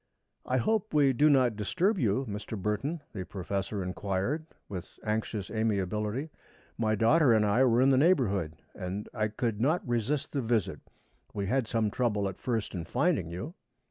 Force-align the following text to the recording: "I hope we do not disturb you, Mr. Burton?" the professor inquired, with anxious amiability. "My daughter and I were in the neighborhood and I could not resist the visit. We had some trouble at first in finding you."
"I 0.47 0.57
hope 0.57 0.95
we 0.95 1.13
do 1.13 1.29
not 1.29 1.55
disturb 1.55 1.99
you, 1.99 2.25
Mr. 2.27 2.59
Burton?" 2.59 3.01
the 3.13 3.23
professor 3.23 3.83
inquired, 3.83 4.47
with 4.67 4.97
anxious 5.03 5.51
amiability. 5.51 6.31
"My 6.75 6.95
daughter 6.95 7.33
and 7.33 7.45
I 7.45 7.63
were 7.65 7.81
in 7.83 7.91
the 7.91 7.99
neighborhood 7.99 8.55
and 8.73 9.07
I 9.13 9.27
could 9.27 9.61
not 9.61 9.87
resist 9.87 10.31
the 10.31 10.41
visit. 10.41 10.79
We 11.35 11.45
had 11.45 11.67
some 11.67 11.91
trouble 11.91 12.27
at 12.27 12.39
first 12.39 12.73
in 12.73 12.83
finding 12.83 13.29
you." 13.29 13.53